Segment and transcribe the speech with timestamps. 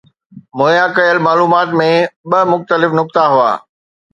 [0.59, 1.89] مهيا ڪيل معلومات ۾
[2.31, 3.53] ٻه مختلف نقطا هئا